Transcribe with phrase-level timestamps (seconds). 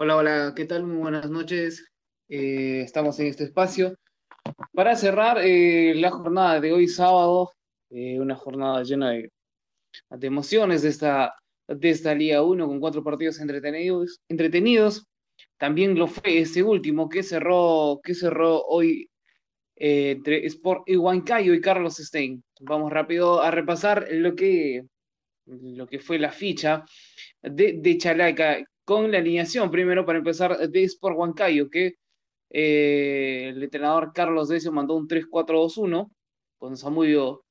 [0.00, 0.84] Hola, hola, ¿qué tal?
[0.84, 1.84] Muy buenas noches.
[2.28, 3.96] Eh, estamos en este espacio
[4.72, 7.50] para cerrar eh, la jornada de hoy sábado,
[7.90, 9.30] eh, una jornada llena de,
[10.20, 11.34] emociones de esta,
[11.66, 14.20] de esta Liga 1 con cuatro partidos entretenidos.
[14.28, 15.04] entretenidos.
[15.56, 19.10] También lo fue este último que cerró, que cerró hoy
[19.74, 22.40] entre Sport y Huancayo y Carlos Stein.
[22.60, 24.84] Vamos rápido a repasar lo que,
[25.46, 26.84] lo que fue la ficha
[27.42, 29.70] de, de Chalaca con la alineación.
[29.70, 31.96] Primero, para empezar, de Sport Huancayo, que
[32.48, 36.10] eh, el entrenador Carlos Decio mandó un 3-4-2-1
[36.56, 37.44] con Samudio,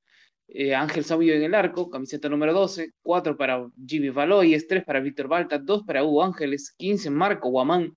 [0.48, 4.98] eh, Ángel Samudio en el arco, camiseta número 12, 4 para Jimmy Valoyes, 3 para
[4.98, 7.96] Víctor Balta, 2 para Hugo Ángeles, 15 Marco Guamán,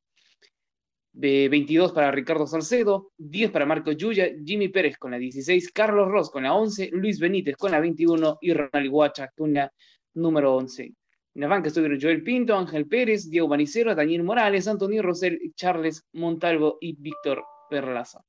[1.13, 6.30] 22 para Ricardo Salcedo, 10 para Marco Yuya, Jimmy Pérez con la 16, Carlos Ross
[6.30, 9.73] con la 11, Luis Benítez con la 21 y Ronald Guacha con la
[10.13, 10.94] número 11.
[11.34, 16.05] En la banca estuvieron Joel Pinto, Ángel Pérez, Diego Manicero, Daniel Morales, Antonio Rosell, Charles
[16.13, 18.22] Montalvo y Víctor Perlaza.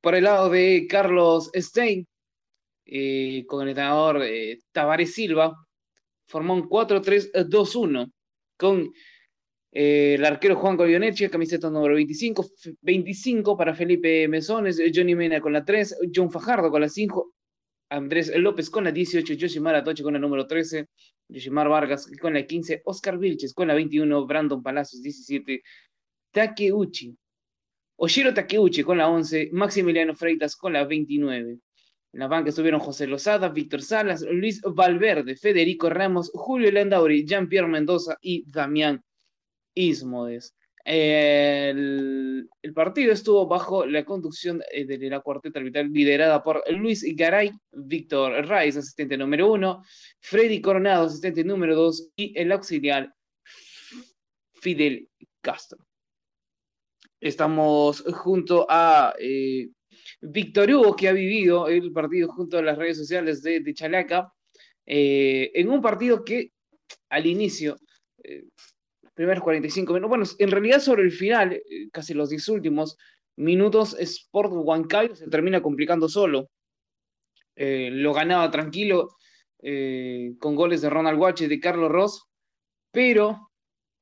[0.00, 2.06] Por el lado de Carlos Stein,
[2.84, 5.56] eh, con el entrenador eh, Tavares Silva,
[6.26, 8.12] formó un 4-3-2-1
[8.58, 8.92] con
[9.70, 12.44] eh, el arquero Juan Colioneche, camiseta número 25,
[12.82, 17.32] 25 para Felipe Mesones, Johnny Mena con la 3, John Fajardo con la 5,
[17.92, 20.88] Andrés López con la 18, Yoshimar Atoche con la número 13,
[21.28, 25.62] Yoshimar Vargas con la 15, Oscar Vilches con la 21, Brandon Palacios 17,
[26.30, 27.14] Takeuchi,
[27.96, 31.58] Oshiro Takeuchi con la 11, Maximiliano Freitas con la 29.
[32.14, 37.68] En la banca estuvieron José Lozada, Víctor Salas, Luis Valverde, Federico Ramos, Julio Landauri, Jean-Pierre
[37.68, 39.02] Mendoza y Damián
[39.74, 40.54] Ismodes.
[40.84, 47.52] El, el, partido estuvo bajo la conducción de la cuarteta arbitral liderada por Luis Garay,
[47.70, 49.84] Víctor Raiz, asistente número uno,
[50.20, 53.14] Freddy Coronado, asistente número dos, y el auxiliar
[54.54, 55.08] Fidel
[55.40, 55.86] Castro.
[57.20, 59.68] Estamos junto a eh,
[60.20, 64.32] Víctor Hugo, que ha vivido el partido junto a las redes sociales de, Chalaca,
[64.86, 66.52] eh, en un partido que
[67.08, 67.76] al inicio
[68.24, 68.44] eh,
[69.14, 70.08] primeros 45 minutos.
[70.08, 71.62] Bueno, en realidad sobre el final, eh,
[71.92, 72.96] casi los 10 últimos
[73.36, 76.48] minutos, Sport Huancayo se termina complicando solo.
[77.56, 79.16] Eh, lo ganaba tranquilo
[79.62, 82.24] eh, con goles de Ronald Guache y de Carlos Ross,
[82.90, 83.50] pero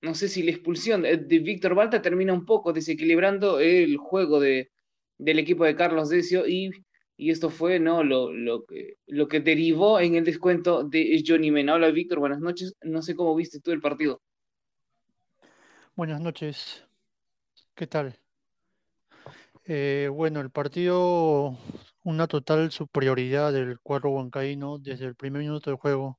[0.02, 4.70] no sé si la expulsión de, Víctor Balta termina un poco desequilibrando el juego de,
[5.18, 6.70] del equipo de Carlos Decio y,
[7.16, 8.02] y esto fue ¿no?
[8.04, 11.74] lo, lo, que, lo que derivó en el descuento de Johnny Mena.
[11.74, 12.74] Hola Víctor, buenas noches.
[12.82, 14.22] No sé cómo viste tú el partido.
[16.00, 16.82] Buenas noches.
[17.74, 18.18] ¿Qué tal?
[19.66, 21.58] Eh, bueno, el partido,
[22.04, 26.18] una total superioridad del cuadro huancaíno desde el primer minuto del juego.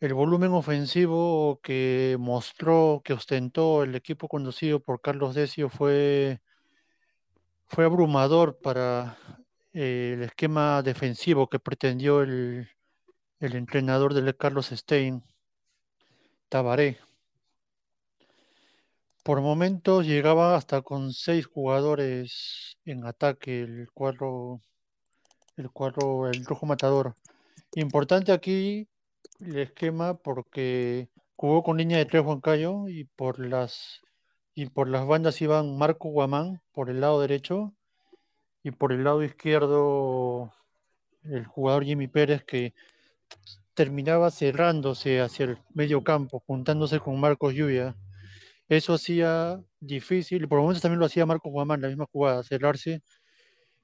[0.00, 6.40] El volumen ofensivo que mostró, que ostentó el equipo conducido por Carlos Decio fue,
[7.68, 9.16] fue abrumador para
[9.72, 12.68] eh, el esquema defensivo que pretendió el,
[13.38, 15.22] el entrenador del Carlos Stein,
[16.48, 16.98] Tabaré.
[19.24, 24.60] Por momentos llegaba hasta con seis jugadores en ataque el cuadro,
[25.56, 27.14] el cuadro, el rojo matador.
[27.74, 28.86] Importante aquí
[29.40, 34.02] el esquema porque jugó con línea de tres Juancayo y por las
[34.54, 37.72] y por las bandas iban Marco Guamán por el lado derecho
[38.62, 40.52] y por el lado izquierdo
[41.22, 42.74] el jugador Jimmy Pérez que
[43.72, 47.96] terminaba cerrándose hacia el medio campo, juntándose con Marcos Lluvia
[48.68, 53.02] eso hacía difícil, y por momentos también lo hacía Marco Guamán, la misma jugada, cerrarse.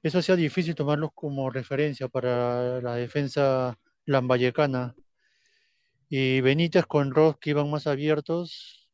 [0.03, 4.95] Eso hacía difícil tomarlos como referencia para la defensa lambayecana.
[6.09, 8.89] Y Benítez con Ross, que iban más abiertos,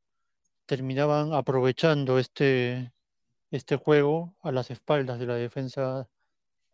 [0.65, 2.93] terminaban aprovechando este,
[3.51, 6.07] este juego a las espaldas de la defensa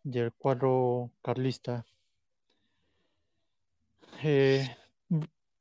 [0.02, 1.86] del cuadro carlista.
[4.22, 4.68] Eh,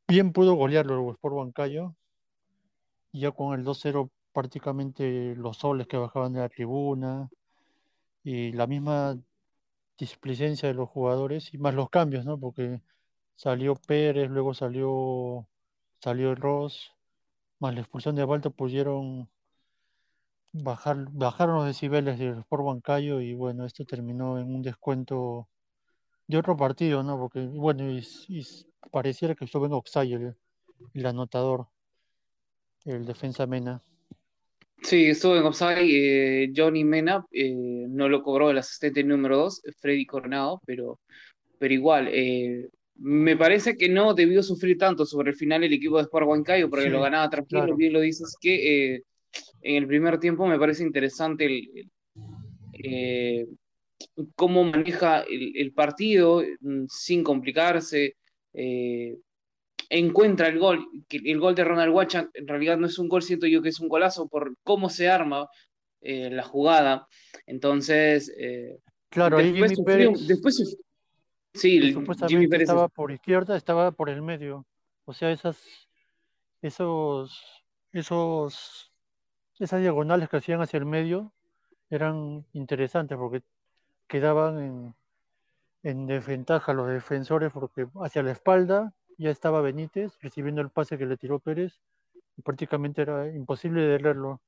[0.08, 1.96] bien pudo golearlo el Sport Bancayo,
[3.14, 7.30] ya con el 2-0 prácticamente los soles que bajaban de la tribuna
[8.24, 9.18] y la misma
[9.98, 12.40] displicencia de los jugadores y más los cambios, ¿no?
[12.40, 12.82] Porque
[13.36, 15.48] salió Pérez, luego salió
[16.02, 16.94] salió Ross,
[17.60, 19.30] más la expulsión de Balta pudieron
[20.54, 25.50] bajar bajaron los decibeles del Sport Bancayo y bueno, esto terminó en un descuento
[26.28, 27.18] de otro partido, ¿no?
[27.20, 28.04] Porque bueno, y,
[28.92, 30.14] pareciera que estuvo en Oxay
[30.94, 31.68] el anotador
[32.86, 33.82] el defensa Mena.
[34.82, 39.62] Sí, estuvo en offside eh, Johnny Mena, eh, no lo cobró el asistente número 2,
[39.80, 41.00] Freddy Coronado, pero,
[41.58, 45.98] pero igual, eh, me parece que no debió sufrir tanto sobre el final el equipo
[45.98, 48.96] de Sport Huancayo, porque lo ganaba tranquilo, bien lo dices, que
[49.62, 51.90] en el primer tiempo me parece interesante el,
[54.36, 58.16] cómo maneja el, partido mm, sin complicarse,
[58.54, 59.18] eh,
[59.98, 63.48] encuentra el gol, el gol de Ronald Wacha en realidad no es un gol, siento
[63.48, 65.48] yo que es un golazo por cómo se arma
[66.02, 67.08] la jugada,
[67.46, 68.34] entonces...
[69.10, 70.78] claro, después, después
[71.54, 71.94] Sí,
[72.28, 74.66] Jimmy Pérez estaba por izquierda, estaba por el medio.
[75.06, 75.88] O sea, esas,
[76.62, 78.92] esos, esos,
[79.60, 81.32] esas diagonales que hacían hacia el medio
[81.90, 83.44] eran interesantes porque
[84.08, 84.96] quedaban en,
[85.84, 91.06] en desventaja los defensores porque hacia la espalda ya estaba Benítez recibiendo el pase que
[91.06, 91.80] le tiró Pérez
[92.38, 94.42] y prácticamente era imposible de leerlo.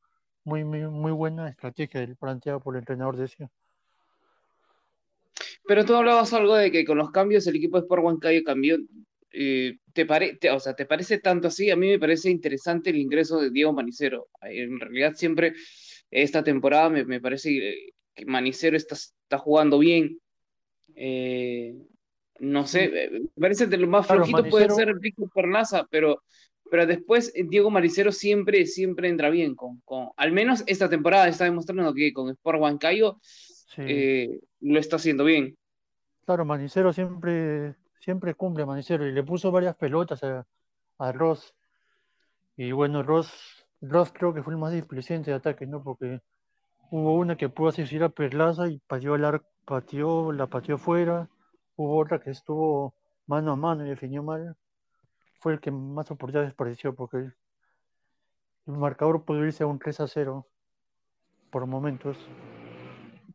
[0.44, 3.50] Muy, muy, muy buena estrategia del planteado por el entrenador decía.
[5.68, 8.78] Pero tú hablabas algo de que con los cambios el equipo de Sport Huancayo cambió.
[9.32, 11.72] Eh, ¿te, o sea, ¿Te parece tanto así?
[11.72, 14.28] A mí me parece interesante el ingreso de Diego Manicero.
[14.42, 15.54] En realidad siempre
[16.12, 20.20] esta temporada me, parece que Manicero está, está jugando bien.
[20.96, 21.76] Eh,
[22.40, 26.24] no sé, eh, me parece que lo más flojito puede ser Víctor Perlaza, pero,
[26.70, 29.56] pero después Diego Manicero siempre, siempre entra bien.
[29.56, 33.20] Con, con, al menos esta temporada está demostrando que con Sport Huancayo
[33.78, 35.58] eh, lo está haciendo bien.
[36.26, 41.54] Claro, Manicero siempre, siempre cumple Manicero y le puso varias pelotas a, Ross.
[42.58, 45.84] Y bueno, Ross, Ross creo que fue el más displicente de ataque, ¿no?
[45.84, 46.22] Porque
[46.90, 51.30] hubo una que pudo asistir a Perlaza y pateó, el pateó, la pateó fuera.
[51.76, 52.96] Hubo otra que estuvo
[53.28, 54.56] mano a mano y definió mal.
[55.40, 57.34] Fue el que más oportunidades pareció porque el,
[58.66, 60.48] marcador pudo irse a un 3 a 0
[61.52, 62.18] por momentos.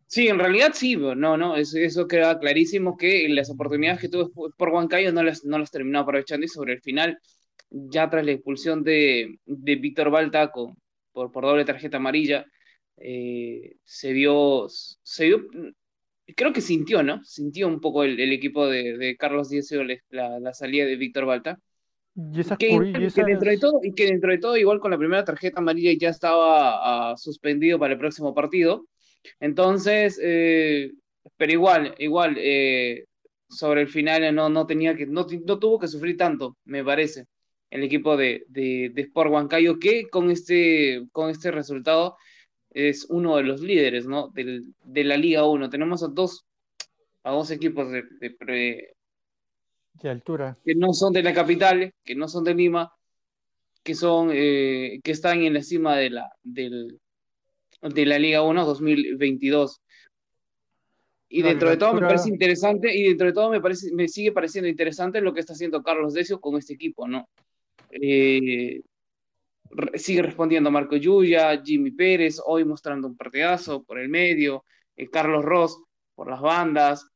[0.06, 4.50] Sí, en realidad sí, no, no, eso, eso queda clarísimo que las oportunidades que tuvo
[4.56, 7.18] por Huancayo no las, no las terminó aprovechando y sobre el final,
[7.70, 12.44] ya tras la expulsión de, de Víctor Balta por, por doble tarjeta amarilla,
[12.96, 15.46] eh, se vio, se vio,
[16.34, 17.22] creo que sintió, ¿no?
[17.24, 19.70] Sintió un poco el, equipo de, de Carlos Díaz
[20.10, 21.58] la, la, salida de Víctor Balta.
[22.14, 25.24] Y esa, que, dentro de todo, y que dentro de todo, igual con la primera
[25.24, 28.84] tarjeta amarilla ya estaba ah, suspendido para el próximo partido
[29.40, 30.92] entonces, eh,
[31.36, 33.04] pero igual, igual, eh,
[33.48, 37.26] sobre el final no, no tenía que, no, no, tuvo que sufrir tanto, me parece,
[37.70, 42.16] el equipo de, de, de Sport Huancayo, que con este, con este resultado
[42.70, 44.28] es uno de los líderes, ¿no?
[44.28, 45.70] Del, de la Liga 1.
[45.70, 46.46] Tenemos a dos,
[47.24, 48.94] a dos equipos de, de,
[50.02, 50.56] de, altura.
[50.64, 52.92] Que no son de la capital, que no son de Lima,
[53.82, 57.00] que son, eh, que están en la cima de la, del,
[57.82, 59.80] de la Liga 1 2022.
[61.32, 64.32] Y dentro de todo me parece interesante, y dentro de todo me, parece, me sigue
[64.32, 67.28] pareciendo interesante lo que está haciendo Carlos Decio con este equipo, ¿no?
[67.90, 68.82] Eh,
[69.94, 74.64] sigue respondiendo Marco Yuya, Jimmy Pérez, hoy mostrando un partidazo por el medio,
[74.96, 75.82] eh, Carlos Ross
[76.14, 77.08] por las bandas.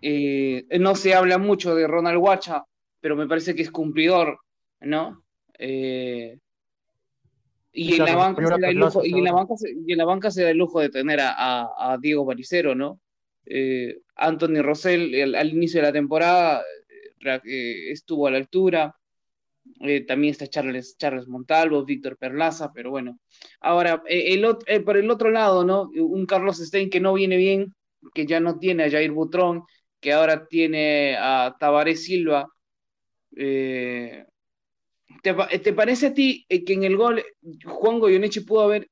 [0.00, 2.64] Eh, no se habla mucho de Ronald Huacha,
[3.00, 4.38] pero me parece que es cumplidor,
[4.80, 5.24] ¿no?
[7.74, 9.98] Y, en la banca se da el lujo, y, en la banca se, y en
[9.98, 13.00] la banca se da el lujo de tener a, a, Diego Maricero, ¿no?
[13.46, 16.62] Eh, Anthony Rosell al inicio de la temporada
[17.24, 18.94] eh, estuvo a la altura.
[19.80, 23.18] Eh, también está Charles, Charles Montalvo, Víctor Perlaza, pero bueno.
[23.60, 24.46] Ahora, el,
[24.84, 25.90] por el otro lado, ¿no?
[25.94, 27.74] Un Carlos Stein que no viene bien,
[28.14, 29.64] que ya no tiene a Jair Butrón,
[30.00, 32.48] que ahora tiene a Tabaré Silva.
[33.36, 34.24] Eh,
[35.22, 37.22] ¿Te, parece a ti eh, que en el gol
[37.64, 38.90] Juan Goyoneche pudo haber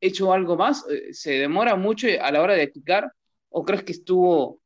[0.00, 0.86] hecho algo más?
[0.90, 3.10] Eh, ¿Se demora mucho a la hora de aplicar?
[3.48, 4.60] ¿O crees que estuvo.?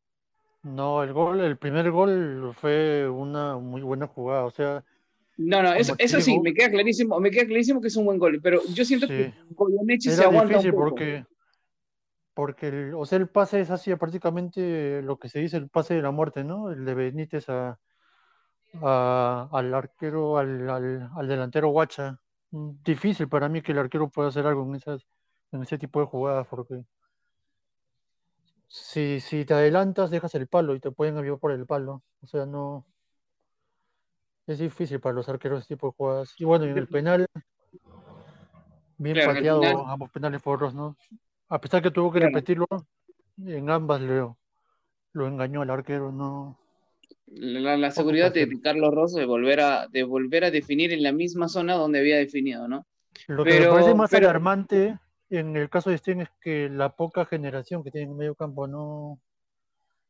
[0.63, 4.45] No, el gol, el primer gol fue una muy buena jugada.
[4.45, 4.85] O sea.
[5.37, 8.41] No, no, eso, sí, me queda clarísimo, me queda clarísimo que es un buen gol.
[8.43, 10.55] Pero yo siento que Goyoneche se aguanta.
[10.55, 11.25] Difícil un porque.
[12.35, 15.95] Porque el, o sea, el pase es así, prácticamente lo que se dice el pase
[15.95, 16.71] de la muerte, ¿no?
[16.71, 17.79] El de Benítez a,
[19.53, 22.19] al arquero, al, al, delantero Guacha.
[22.51, 25.07] Mm, difícil para mí que el arquero pueda hacer algo en, esas,
[25.53, 26.85] en ese tipo de jugadas, porque
[28.69, 32.03] si, si te adelantas, dejas el palo y te pueden avivar por el palo.
[32.23, 32.85] O sea, no.
[34.47, 36.35] Es difícil para los arqueros ese tipo de jugadas.
[36.39, 37.27] Y bueno, en el penal,
[38.99, 40.97] bien pateado, ambos penales forros, ¿no?
[41.49, 42.67] A pesar que tuvo que repetirlo,
[43.45, 44.37] en ambas lo,
[45.13, 46.59] lo engañó al arquero, no
[47.27, 51.49] la, seguridad de Carlos Rosso de volver, a, de volver a definir en la misma
[51.49, 52.87] zona donde había definido, ¿no?
[53.29, 54.99] Lo que me parece más alarmante
[55.31, 58.67] en el caso de Stein es que la poca generación que tiene en medio campo
[58.67, 59.21] no.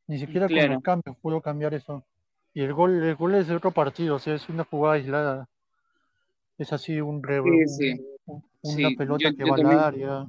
[0.06, 2.04] Ni siquiera con el cambio pudo cambiar eso.
[2.54, 5.46] Y el gol, el gol es de otro partido, o sea, es una jugada aislada.
[6.58, 7.92] Es así un, re, Sí, sí,
[8.26, 8.96] un- una sí.
[8.96, 10.26] pelota Yo, que yo va al también área,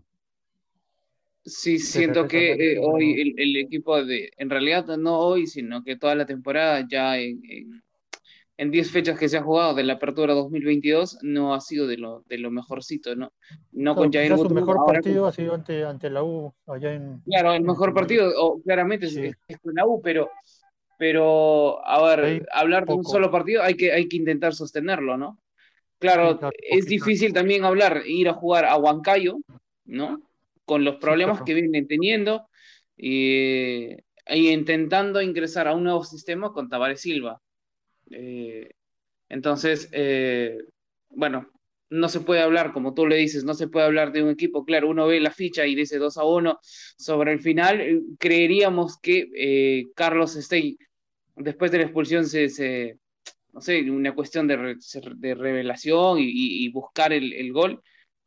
[1.44, 5.84] sí siento al que eh, hoy el, el equipo de, en realidad no hoy, sino
[5.84, 7.84] que toda la temporada ya en, en,
[8.58, 11.98] en 10 fechas que se ha jugado de la apertura 2022 no ha sido de
[11.98, 13.32] lo, de lo mejorcito, ¿no?
[13.74, 16.54] No con Claro, Jair quizás su mejor con partido ha sido ante, ante la U,
[16.68, 20.02] allá en, Claro, el mejor partido, o, claramente es, Sí, es- es con la U,
[20.02, 20.30] pero,
[20.98, 25.40] pero a ver, hablar de un solo partido hay que, hay que intentar sostenerlo, ¿no?
[26.00, 29.38] Claro, claro, es difícil también hablar, ir a jugar a Huancayo,
[29.86, 30.22] ¿no?
[30.66, 31.46] Con los Sí, problemas claro.
[31.46, 32.48] que vienen teniendo
[32.98, 33.94] y,
[34.28, 37.42] y intentando ingresar a un nuevo sistema con Tavares Silva.
[38.12, 38.70] Eh,
[39.30, 40.58] entonces, eh,
[41.10, 41.50] bueno,
[41.96, 44.66] no se puede hablar, como tú le dices, no se puede hablar de un equipo.
[44.66, 47.82] Claro, uno ve la ficha y dice 2 a 1 sobre el final.
[47.82, 50.78] eh, Creeríamos que eh, Carlos Stein,
[51.36, 52.98] después de la expulsión, se, se-
[53.54, 54.76] no sé, una cuestión de,
[55.16, 57.82] de revelación y, buscar el, el gol,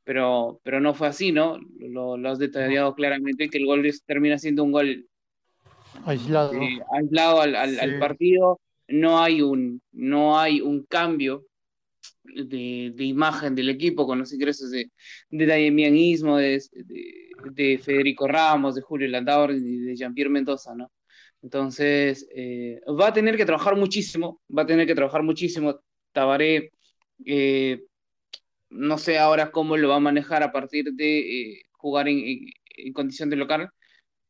[0.04, 1.58] pero, pero no fue así, ¿no?
[1.80, 5.06] Lo, lo has detallado claramente que el gol termina siendo un gol
[6.06, 6.54] aislado.
[6.54, 8.60] eh, aislado al, al- partido.
[8.88, 11.44] No hay un, no hay un cambio
[12.34, 14.90] de, de imagen del equipo con los ingresos de,
[15.30, 20.90] de Damianismo, de, de, de Federico Ramos, de Julio Landauer y de Jean-Pierre Mendoza, ¿no?
[21.42, 25.80] Entonces, eh, va a tener que trabajar muchísimo, va a tener que trabajar muchísimo.
[26.12, 26.72] Tabaré,
[27.24, 27.84] eh,
[28.70, 32.46] no sé ahora cómo lo va a manejar a partir de eh, jugar en, en,
[32.76, 33.70] en, condición de local.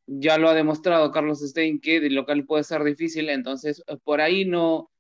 [0.06, 4.44] Ya lo ha demostrado Carlos Stein que de local puede ser difícil, entonces por ahí
[4.46, 4.90] no,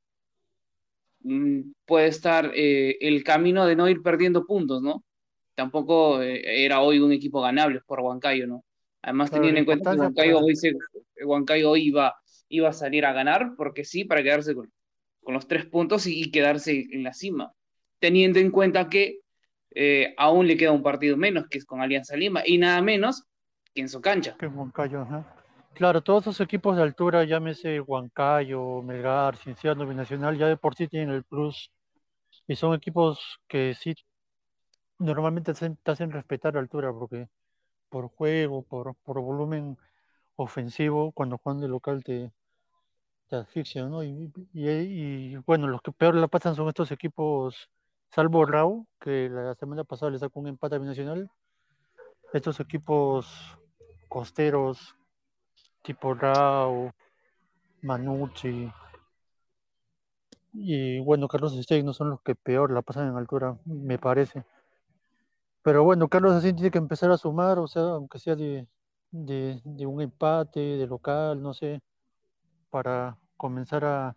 [1.84, 5.04] puede estar eh, el camino de no ir perdiendo puntos, ¿no?
[5.54, 8.64] Tampoco eh, era hoy un equipo ganable por Huancayo, ¿no?
[9.02, 10.72] Además teniendo en cuenta que Huancayo hoy, se,
[11.24, 12.14] Huancayo hoy iba,
[12.48, 14.70] iba a salir a ganar, porque sí, para quedarse con,
[15.22, 17.52] con los tres puntos y, y, quedarse en la cima,
[17.98, 19.20] teniendo en cuenta que
[19.74, 23.24] eh, aún le queda un partido menos, que es con Alianza Lima, y nada menos
[23.74, 24.36] que en su cancha.
[24.38, 25.37] Que en Huancayo, ajá.
[25.78, 30.88] Claro, todos esos equipos de altura, llámese Huancayo, Melgar, Cienciano, Binacional, ya de por sí
[30.88, 31.70] tienen el plus.
[32.48, 33.94] Y son equipos que sí
[34.98, 37.28] normalmente te hacen, respetar la altura, porque
[37.90, 39.78] por juego, por, por volumen
[40.34, 42.32] ofensivo, cuando juegan de local te,
[43.28, 44.02] te asfixian, ¿no?
[44.02, 47.70] Y, bueno, los que peor la pasan son estos equipos,
[48.10, 51.30] salvo Rau, que la semana pasada le sacó un empate a Binacional.
[52.32, 53.56] Estos equipos
[54.08, 54.97] costeros,
[55.82, 56.92] tipo Rao,
[57.82, 58.70] Manucci
[60.52, 64.44] y bueno, Carlos Stein no son los que peor la pasan en altura, me parece.
[65.62, 68.66] Pero bueno, Carlos así tiene que empezar a sumar, o sea, aunque sea de,
[69.10, 71.80] de un empate, de local, no sé,
[72.70, 74.16] para comenzar a,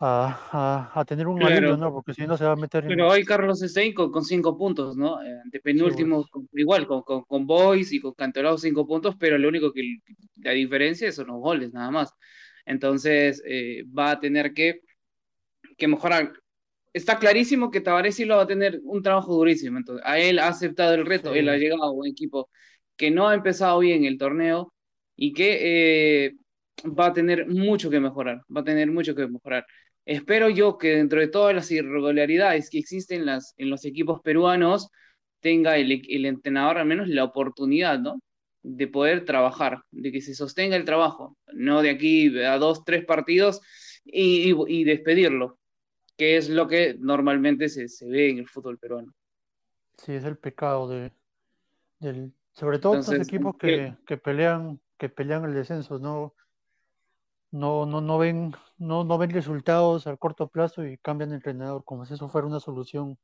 [0.00, 1.46] a, a, a tener un claro.
[1.46, 1.92] alivio, ¿no?
[1.92, 3.10] Porque si no se va a meter Pero en...
[3.10, 5.22] hoy Carlos Stein con, con, cinco puntos, ¿no?
[5.22, 6.30] Eh, de penúltimo, Sí, pues.
[6.30, 9.98] con, igual, con, con, con Boys y con Cantolao cinco puntos, pero lo único que
[10.36, 12.12] la diferencia son los goles, nada más.
[12.64, 14.80] Entonces, eh, va a tener que,
[15.76, 16.32] que mejorar.
[16.92, 19.78] Está clarísimo que Tavares Silva va a tener un trabajo durísimo.
[19.78, 21.38] Entonces, a él ha aceptado el reto, Sí.
[21.38, 22.50] él ha llegado a un equipo
[22.96, 24.74] que no ha empezado bien el torneo
[25.16, 26.36] y que eh,
[26.86, 29.66] va a tener mucho que mejorar, va a tener mucho que mejorar.
[30.10, 34.20] Espero yo que dentro de todas las irregularidades que existen en, las, en los equipos
[34.22, 34.88] peruanos,
[35.38, 38.20] tenga el, el, entrenador al menos la oportunidad, ¿no?
[38.64, 43.04] De poder trabajar, de que se sostenga el trabajo, no de aquí a dos, tres
[43.04, 43.60] partidos
[44.04, 45.60] y, y, y despedirlo,
[46.16, 49.14] que es lo que normalmente se, se, ve en el fútbol peruano.
[49.96, 51.12] Sí, es el pecado de,
[52.00, 56.34] del, sobre todo Entonces, estos equipos que, que, pelean, que pelean el descenso, ¿no?
[57.50, 61.84] no, no, no ven, no, no ven resultados a corto plazo y cambian de entrenador,
[61.84, 63.18] como si eso fuera una solución.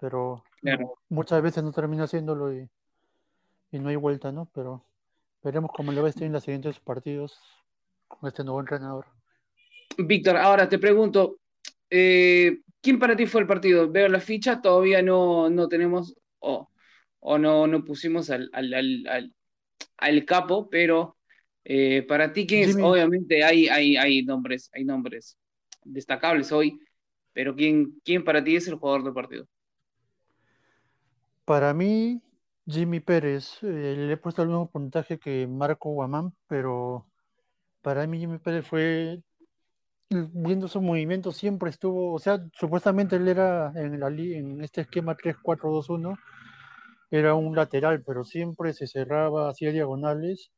[0.00, 0.98] Pero claro.
[1.08, 2.68] muchas veces no termina haciéndolo y,
[3.70, 4.50] y, no hay vuelta, ¿no?
[4.52, 4.84] Pero
[5.44, 7.40] veremos cómo le va a estar en los siguientes partidos
[8.08, 9.06] con este nuevo entrenador.
[9.96, 11.38] Víctor, ahora te pregunto,
[11.88, 13.88] eh, ¿quién para ti fue el partido?
[13.88, 16.68] Veo la ficha, todavía no, no tenemos, o,
[17.20, 19.34] o no, no pusimos al, al, al, al,
[19.98, 21.13] al capo, pero
[21.64, 22.82] eh, para ti, ¿quién Jimmy.
[22.82, 22.86] es?
[22.86, 25.38] Obviamente hay, hay, hay, nombres, hay nombres
[25.84, 26.78] destacables hoy,
[27.32, 29.46] pero ¿quién, ¿quién para ti es el jugador del partido?
[31.44, 32.22] Para mí,
[32.66, 33.58] Jimmy Pérez.
[33.62, 37.06] Eh, le he puesto el mismo puntaje que Marco Guamán, pero
[37.82, 39.22] para mí Jimmy Pérez fue,
[40.10, 45.16] viendo su movimiento, siempre estuvo, o sea, supuestamente él era en, la, en este esquema
[45.16, 46.18] 3-4-2-1,
[47.10, 50.50] era un lateral, pero siempre se cerraba, hacía diagonales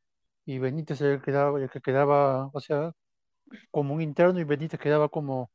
[0.47, 2.93] y Benítez el que quedaba, el que quedaba o sea,
[3.71, 5.51] como un interno y Benítez quedaba como,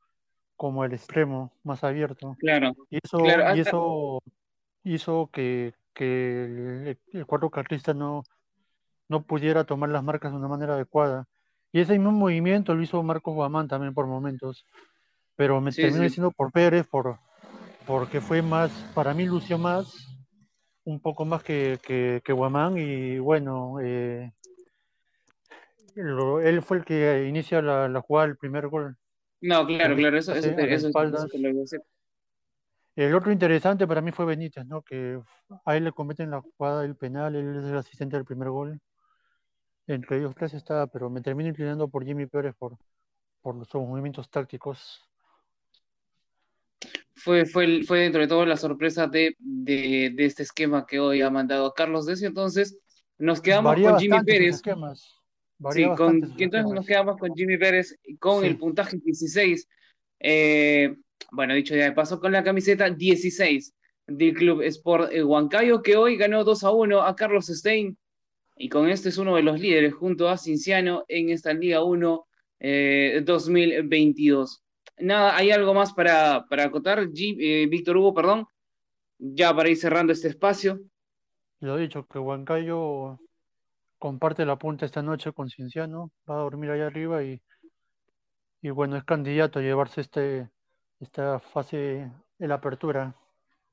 [0.58, 2.36] como el extremo más abierto.
[2.40, 2.74] Claro.
[2.90, 3.20] Y eso,
[3.56, 4.22] y eso
[4.84, 8.24] hizo que, que el, el, cuadro carlista no,
[9.08, 11.26] no pudiera tomar las marcas de una manera adecuada.
[11.72, 14.66] Y ese mismo movimiento lo hizo Marcos Guamán también por momentos.
[15.38, 17.18] Pero me terminó diciendo por Pérez, por,
[17.88, 19.94] porque fue más, para mí lució más,
[20.84, 22.78] un poco más que, que, que Guamán.
[22.78, 24.34] Y bueno, eh,
[25.96, 28.98] él fue el que inicia la, la jugada del primer gol.
[29.42, 30.92] No, claro, claro, eso, eso, eso,
[32.96, 34.82] El otro interesante para mí fue Benítez, ¿no?
[34.82, 35.20] Que
[35.66, 38.80] a él le cometen la jugada del penal, él es el asistente del primer gol.
[39.88, 42.78] Entre ellos tres estaba, pero me termino inclinando por Jimmy Pérez por,
[43.42, 45.02] por sus movimientos tácticos.
[47.16, 51.22] Fue, fue, fue dentro de todo la sorpresa de, de, de este esquema que hoy
[51.22, 52.26] ha mandado Carlos Desi.
[52.26, 52.80] Entonces,
[53.18, 54.62] nos quedamos con Jimmy Pérez.
[55.70, 59.68] Sí, con, entonces nos quedamos con Jimmy Pérez con el puntaje 16.
[60.20, 60.96] Eh,
[61.32, 63.74] bueno, dicho ya de paso, con la camiseta 16
[64.08, 67.98] del Club Sport Huancayo, que hoy ganó 2 a 1 a Carlos Stein.
[68.58, 72.28] Y con este es uno de los líderes junto a Cinciano en esta Liga 1
[72.60, 74.64] eh, 2022.
[75.00, 77.08] Nada, ¿hay algo más para, para acotar?
[77.16, 78.46] Eh, Víctor Hugo, perdón,
[79.18, 80.80] ya para ir cerrando este espacio.
[81.60, 83.20] Lo he dicho, que Huancayo
[84.02, 87.40] comparte la punta esta noche con Cinciano, va a dormir allá arriba y,
[88.60, 90.50] y bueno, es candidato a llevarse este,
[91.00, 93.16] esta fase la apertura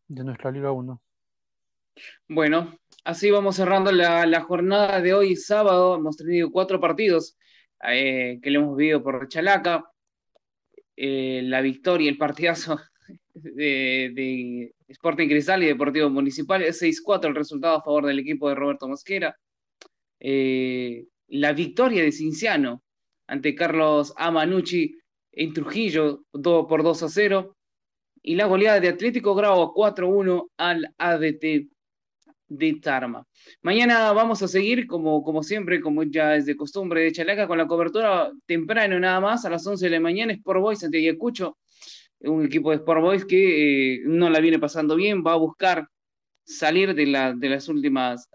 [0.07, 1.01] de nuestra Liga 1.
[2.29, 5.97] Bueno, así vamos cerrando la, jornada de hoy, sábado.
[5.97, 7.39] Hemos tenido cuatro partidos
[7.89, 9.91] eh, que le hemos vivido por Chalaca.
[10.95, 12.79] Eh, la victoria, el partidazo
[13.33, 18.51] de, de Sporting Cristal y Deportivo Municipal es 6-4 el resultado a favor del equipo
[18.51, 19.35] de Roberto Mosquera.
[20.21, 22.83] Eh, la victoria de Cinciano
[23.27, 24.97] ante Carlos Amanucci
[25.33, 27.57] en Trujillo por 2 a 0
[28.23, 31.69] y la goleada de Atlético Grau 4-1 al ADT
[32.49, 33.27] de Tarma.
[33.63, 37.59] Mañana vamos a seguir, como, como siempre, como ya es de costumbre de Chalaca, con
[37.59, 41.59] la cobertura temprano nada más, a las 11 de la mañana, Sport Boys ante Ayacucho,
[42.21, 45.87] un equipo de Sport Boys que eh, no la viene pasando bien, va a buscar
[46.49, 48.27] salir de, la, de, las últimas,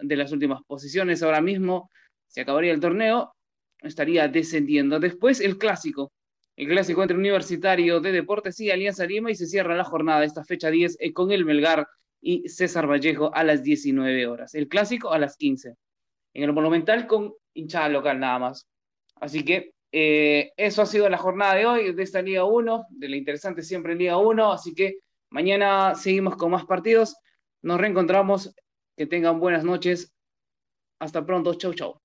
[0.68, 1.24] posiciones.
[1.24, 1.90] Ahora mismo
[2.28, 3.34] se acabaría el torneo,
[3.82, 5.00] estaría descendiendo.
[5.00, 6.12] Después el clásico,
[6.56, 10.44] el clásico entre Universitario de Deportes y Alianza Lima y se cierra la jornada esta
[10.46, 11.88] fecha 10 eh, con el Melgar
[12.22, 14.54] y César Vallejo a las 19 horas.
[14.54, 15.76] El clásico a las 15.
[16.36, 18.68] En el Monumental con hinchada local nada más.
[19.16, 23.10] Así que eh, eso ha sido la jornada de hoy de esta Liga 1, de
[23.10, 24.54] la interesante siempre Liga 1.
[24.54, 25.00] Así que
[25.32, 27.16] mañana seguimos con más partidos.
[27.64, 28.54] Nos reencontramos.
[28.96, 30.14] Que tengan buenas noches.
[31.00, 31.56] Hasta pronto.
[31.56, 32.03] Chau, chau.